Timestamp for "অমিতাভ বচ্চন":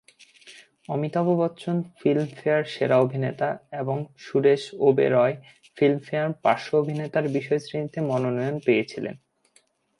0.89-1.75